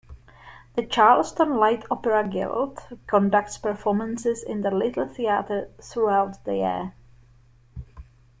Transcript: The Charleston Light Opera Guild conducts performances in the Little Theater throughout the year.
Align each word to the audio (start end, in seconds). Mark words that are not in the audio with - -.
The 0.73 0.83
Charleston 0.83 1.57
Light 1.57 1.83
Opera 1.91 2.27
Guild 2.27 2.79
conducts 3.05 3.59
performances 3.59 4.41
in 4.41 4.61
the 4.63 4.71
Little 4.71 5.07
Theater 5.07 5.69
throughout 5.79 6.43
the 6.43 6.55
year. 6.55 6.93